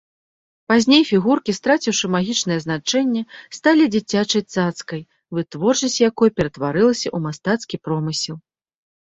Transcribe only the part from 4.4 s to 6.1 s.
цацкай, вытворчасць